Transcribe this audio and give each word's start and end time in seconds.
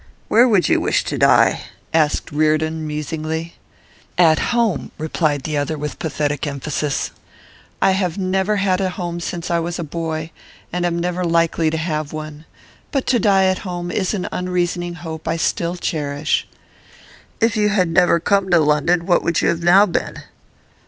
'Where 0.29 0.47
would 0.47 0.67
you 0.67 0.81
wish 0.81 1.03
to 1.03 1.17
die?' 1.19 1.61
asked 1.93 2.31
Reardon, 2.31 2.87
musingly. 2.87 3.53
'At 4.17 4.39
home,' 4.49 4.89
replied 4.97 5.43
the 5.43 5.57
other, 5.57 5.77
with 5.77 5.99
pathetic 5.99 6.47
emphasis. 6.47 7.11
'I 7.83 7.91
have 7.91 8.17
never 8.17 8.55
had 8.55 8.81
a 8.81 8.89
home 8.89 9.19
since 9.19 9.51
I 9.51 9.59
was 9.59 9.77
a 9.77 9.83
boy, 9.83 10.31
and 10.73 10.87
am 10.87 10.97
never 10.97 11.23
likely 11.23 11.69
to 11.69 11.77
have 11.77 12.13
one. 12.13 12.45
But 12.91 13.05
to 13.13 13.19
die 13.19 13.45
at 13.45 13.59
home 13.59 13.91
is 13.91 14.15
an 14.15 14.27
unreasoning 14.31 14.95
hope 14.95 15.27
I 15.27 15.37
still 15.37 15.75
cherish.' 15.75 16.47
'If 17.39 17.55
you 17.55 17.69
had 17.69 17.87
never 17.89 18.19
come 18.19 18.49
to 18.49 18.57
London, 18.59 19.05
what 19.05 19.21
would 19.21 19.39
you 19.43 19.49
have 19.49 19.61
now 19.61 19.85
been? 19.85 20.23